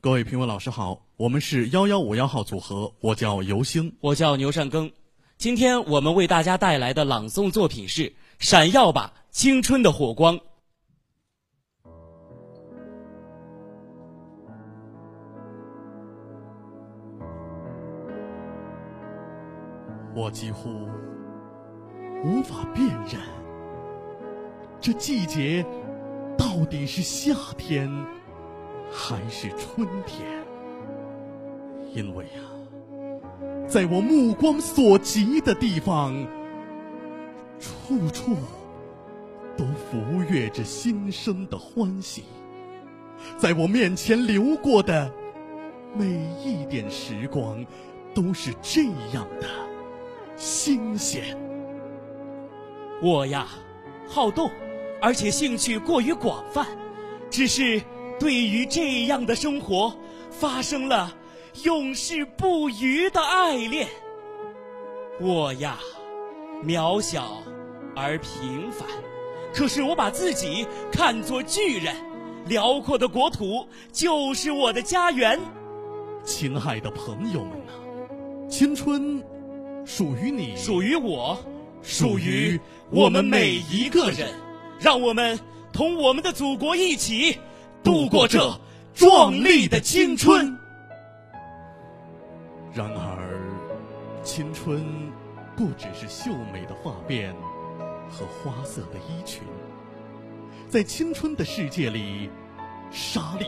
[0.00, 4.92] 各位评委老师好，我们是幺幺五幺号组合，我叫尤星，我叫牛善庚。
[5.38, 8.02] 今天我们为大家带来的朗诵作品是
[8.38, 10.38] 《闪耀吧，青春的火光》。
[20.14, 20.70] 我几乎
[22.24, 23.20] 无法辨认，
[24.80, 25.66] 这季节
[26.36, 27.90] 到底是夏天
[28.90, 30.26] 还是春天，
[31.94, 32.40] 因为呀，
[33.68, 36.14] 在我目光所及的地方，
[37.60, 38.36] 处处
[39.56, 42.24] 都浮跃着新生的欢喜，
[43.36, 45.10] 在我面前流过的
[45.94, 46.06] 每
[46.42, 47.64] 一点时光，
[48.14, 49.46] 都是这样的。
[50.36, 51.36] 新鲜。
[53.02, 53.46] 我呀，
[54.08, 54.50] 好动，
[55.00, 56.66] 而且兴趣过于广泛，
[57.28, 57.82] 只是
[58.18, 59.94] 对于这样的生活，
[60.30, 61.14] 发生了
[61.64, 63.88] 永世不渝的爱恋。
[65.20, 65.78] 我呀，
[66.64, 67.42] 渺小
[67.94, 68.86] 而平凡，
[69.54, 71.96] 可是我把自己看作巨人，
[72.46, 75.38] 辽阔的国土就是我的家园。
[76.24, 79.22] 亲爱的朋友们呐，青春。
[79.84, 81.38] 属于你，属于我，
[81.82, 82.60] 属于
[82.90, 84.28] 我们每一个人。
[84.78, 85.40] 让我们
[85.72, 87.38] 同我们的祖国一起
[87.88, 88.38] 度过这
[88.92, 90.54] 壮丽的青春。
[92.74, 93.40] 然而，
[94.22, 94.84] 青春
[95.56, 97.32] 不只是秀美的发辫
[98.10, 99.42] 和花色的衣裙，
[100.68, 102.28] 在青春的世界里，
[102.90, 103.46] 沙粒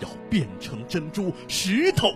[0.00, 2.08] 要变成珍珠，石头。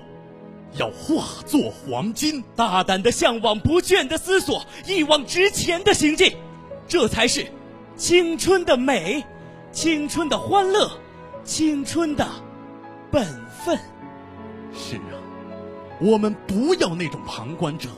[0.76, 6.34] 要化作黄金，大胆的向往，不倦的思索，一往直前的行进，
[6.88, 7.46] 这才是
[7.94, 9.24] 青春的美，
[9.70, 10.90] 青春的欢乐，
[11.44, 12.26] 青春的
[13.10, 13.24] 本
[13.64, 13.78] 分。
[14.72, 15.18] 是啊，
[16.00, 17.88] 我们不要那种旁观者，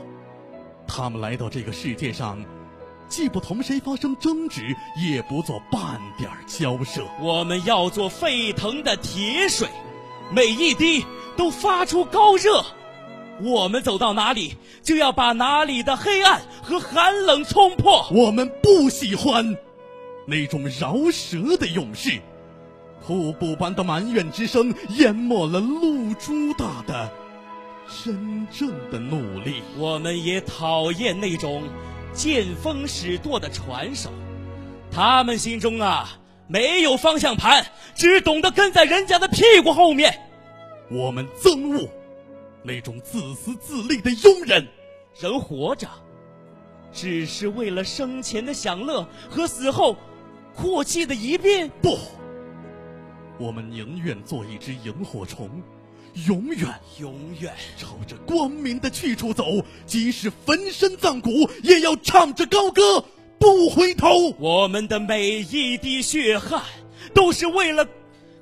[0.87, 2.45] 他们来到这个世界上，
[3.09, 7.05] 既不同谁发生争执，也不做半点交涉。
[7.21, 9.69] 我们要做沸腾的铁水，
[10.33, 11.05] 每一滴。
[11.37, 12.65] 都发出高热，
[13.43, 18.07] 我们走到哪里，就要把哪里的黑暗和寒冷冲破。
[18.13, 19.59] 我们不喜欢
[20.29, 22.21] 那种饶舌的勇士，
[23.07, 27.11] 瀑布般的埋怨之声淹没了露珠大的
[28.03, 29.63] 真正的努力。
[29.77, 31.65] 我们也讨厌那种
[32.13, 34.11] 见风使舵的传手，
[34.91, 40.19] 他们心中啊没有方向盘，只懂得跟在人家的屁股后面。
[40.91, 41.89] 我们憎恶
[42.63, 44.67] 那种自私自利的庸人。
[45.21, 45.87] 人活着，
[46.93, 49.97] 只是为了生前的享乐和死后
[50.57, 51.71] 阔气的一变。
[51.81, 51.97] 不，
[53.39, 55.51] 我们宁愿做一只萤火虫，
[56.27, 56.69] 永远
[57.01, 59.45] 永远朝着光明的去处走，
[59.85, 63.05] 即使焚身葬骨，也要唱着高歌
[63.39, 64.31] 不回头。
[64.39, 66.63] 我们的每一滴血汗，
[67.13, 67.87] 都是为了。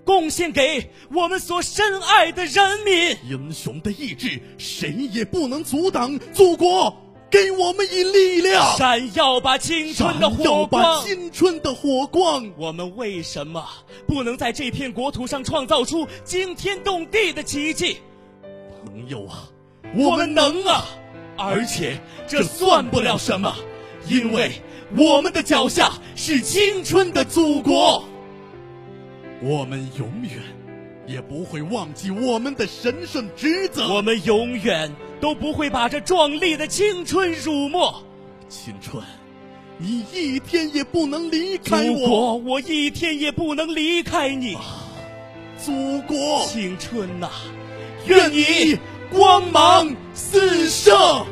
[0.04, 6.18] 贡献给我们所深爱的人民，英雄的意志，谁也不能阻挡。
[6.32, 6.92] 祖国
[7.32, 11.02] 给我们以力量，闪耀吧青春的火光！
[11.02, 12.46] 青春的火光！
[12.58, 13.66] 我们为什么
[14.06, 17.96] 不能在这片国土上创造出惊天动地的奇迹？
[18.84, 19.48] 朋友啊，
[19.96, 20.84] 我们能啊！
[21.38, 21.98] 而且
[22.28, 23.56] 这算不了什么，
[24.06, 24.52] 因为
[24.94, 28.04] 我们的脚下是青春的祖国。
[29.40, 30.32] 我们永远
[31.06, 33.88] 也不会忘记我们的神圣职责。
[33.90, 38.04] 我们永远都不会把这壮丽的青春辱没。
[38.48, 39.00] 青春，
[39.78, 41.96] 你一天也不能离开我。
[41.96, 44.56] 祖国，我一天也不能离开你。
[45.64, 47.30] 祖国，青春呐，
[48.06, 48.76] 愿你
[49.12, 51.24] 光芒四射。